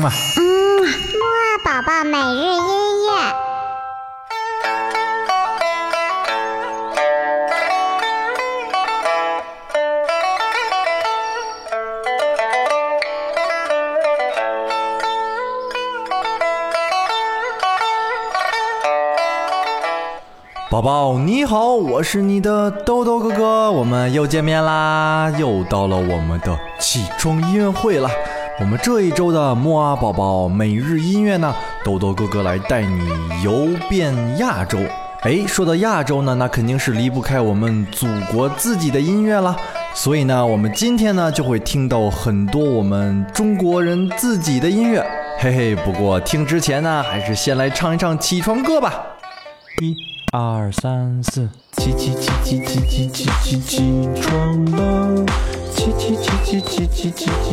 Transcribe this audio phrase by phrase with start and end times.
[0.00, 0.42] 嗯啊，嗯，
[0.82, 3.10] 木二宝宝每日音乐。
[20.70, 28.08] 宝宝你好，我是你的豆豆哥哥，我们又见面啦，又到了我们的起床音乐会了。
[28.60, 33.08] 我们这一周的木啊宝宝每日音乐呢，豆豆哥哥来带你
[33.42, 34.78] 游遍亚洲。
[35.22, 39.56] 哎，说到亚洲呢，那肯定是离不开我们祖国自己的音乐了。
[39.94, 45.02] 所以呢，我们今天呢就会听到很多我们中国人自己的音乐。
[45.38, 49.02] 嘿嘿，不过听之前呢，还是先来唱一唱起床歌吧。
[49.80, 49.96] 一。
[50.32, 55.24] 二三四，起起起起起起起起起床了，
[55.74, 57.50] 起起起起起起起起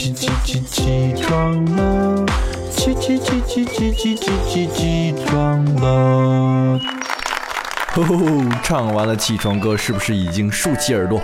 [0.00, 2.24] 起起起起床了，
[2.70, 6.80] 起起起起起起起起起床了。
[7.92, 8.16] 吼吼，
[8.62, 11.20] 唱完了起床歌，是不是已经竖起耳朵，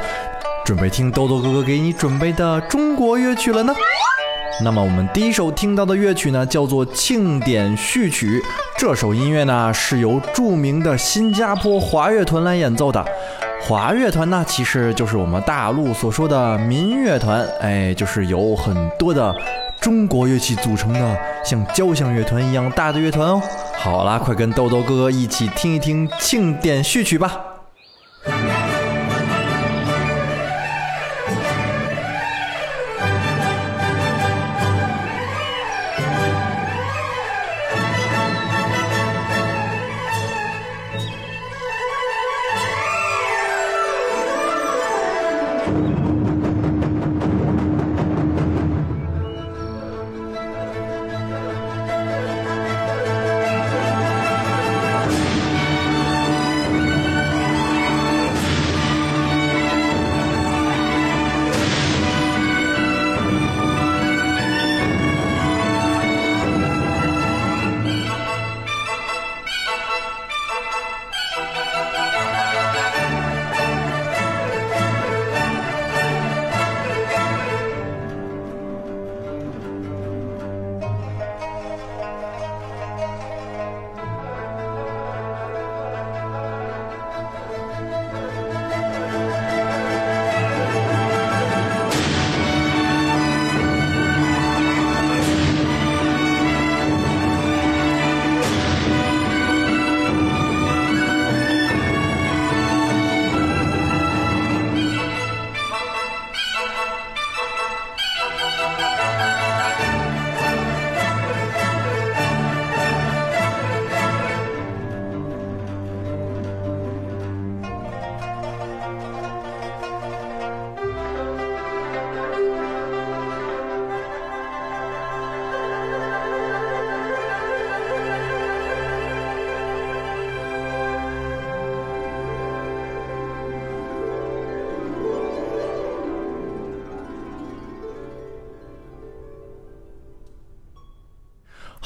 [0.63, 3.75] 准备听豆豆哥哥给你准备的中国乐曲了呢？
[4.63, 8.41] 那么我们第一首听到的乐曲呢，叫做《庆典序曲》。
[8.77, 13.03] 这首音乐呢，是由著名的新加坡华乐团来演奏的。
[13.61, 19.35] 华乐团呢，其实就是我们大陆所说的民乐团，哎，就是由很多的
[19.81, 23.43] 中国乐器组成的，像交响乐团一样大的乐团哦。
[23.77, 27.56] 好啦，快跟豆豆哥哥一起听一听《庆典序曲》吧。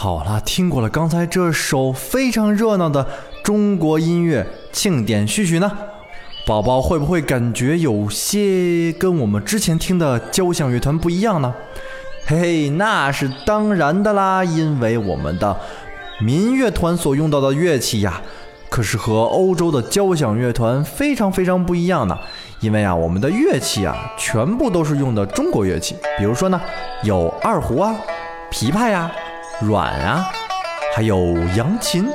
[0.02, 3.06] 好了，听过了刚才这首非常热闹的
[3.44, 5.70] 中国音乐庆典序曲呢，
[6.46, 11.54] 宝宝会不会感觉有些跟我们之前听的交响乐团不一样呢？
[12.24, 15.54] 嘿嘿，那是当然的啦，因为我们的
[16.22, 18.22] 民乐团所用到的乐器呀，
[18.70, 22.18] 可是和欧洲的交响乐团非常非常不一样的。
[22.60, 26.58] 因为啊，我们的乐器啊，全部都是用的中国乐器，比如说呢，
[27.02, 27.94] 有二胡啊、
[28.50, 29.12] 琵琶呀。
[29.60, 30.26] 软啊，
[30.94, 32.08] 还有扬琴，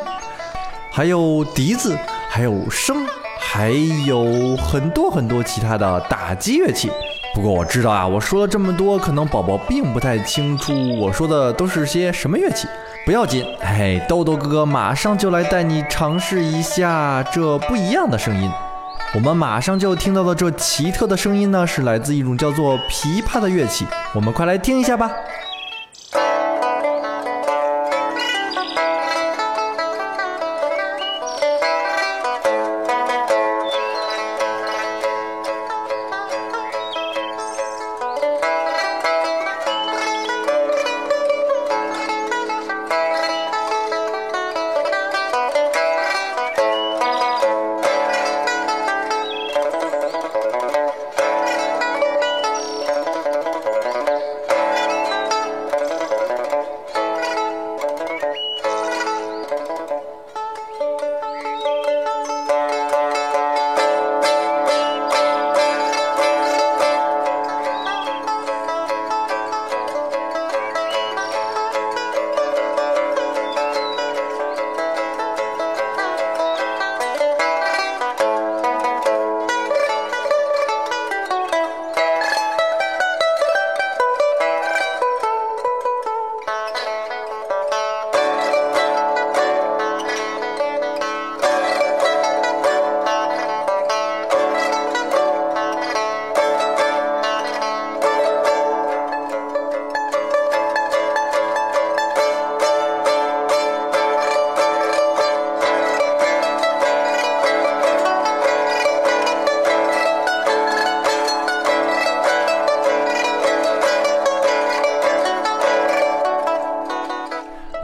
[0.92, 1.96] 还有笛子，
[2.30, 3.06] 还有笙，
[3.40, 3.70] 还
[4.06, 6.92] 有很多很多其他的打击乐器。
[7.36, 12.68] 不过我知道啊，我说了这么多，可能宝宝并不太清楚我说的都是些什么乐器。
[13.06, 18.50] 不要紧，嘿，豆豆哥哥马上就来带你尝试一下这不一样的声音。
[19.14, 23.86] 我们马上就听到的这奇特的声音呢，是来自一种叫做琵琶的乐器。
[24.14, 25.12] 我们快来听一下吧。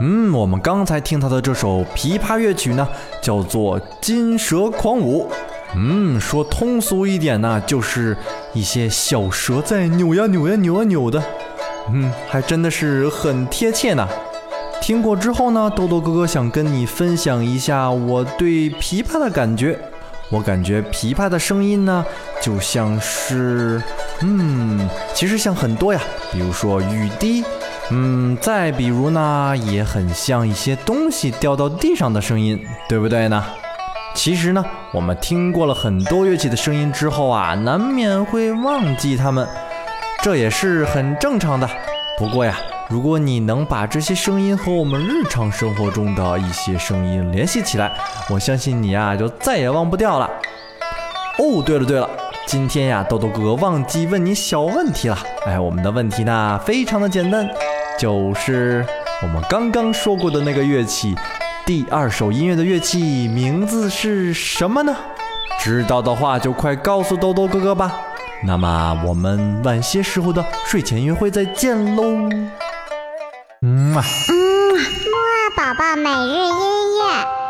[0.04, 2.88] 嗯，我们刚才听到的这首琵琶乐曲呢，
[3.22, 5.30] 叫做《金蛇狂舞》。
[5.76, 8.16] 嗯，说通俗一点呢，就是
[8.52, 11.22] 一些小蛇在扭呀扭呀扭啊扭的。
[11.92, 14.08] 嗯，还真的是很贴切呢。
[14.80, 19.78] 听过之后呢，豆豆哥哥想跟你分享一下我对琵琶的感觉。
[20.30, 22.04] 我感觉琵琶的声音呢，
[22.40, 23.80] 就像是，
[24.22, 26.00] 嗯，其实像很多呀，
[26.32, 27.44] 比如说雨滴，
[27.94, 32.58] 嗯，再比如呢，也很像一些东西掉到地上的声音，
[32.88, 33.44] 对不对呢？
[34.14, 39.46] 其实呢，我们听过了很多乐器的声音之后啊，难免会忘记它们，
[40.22, 41.68] 这也是很正常的。
[42.16, 42.56] 不过呀，
[42.88, 47.92] 如果你能把这些声音和我们日常生活中的一些声音联系起来，
[48.30, 50.30] 我相信你呀就再也忘不掉了。
[51.38, 52.08] 哦，对了对了，
[52.46, 55.18] 今天呀，豆豆哥哥忘记问你小问题了。
[55.44, 57.46] 哎，我们的问题呢非常的简单，
[57.98, 58.84] 就是
[59.22, 61.14] 我们刚刚说过的那个乐器，
[61.64, 64.94] 第二首音乐的乐器名字是什么呢？
[65.60, 67.94] 知道的话就快告诉豆豆哥哥吧。
[68.44, 72.02] 那么我们晚些时候的睡前约会再见喽。
[73.60, 77.41] 嗯啊，木啊宝宝每日。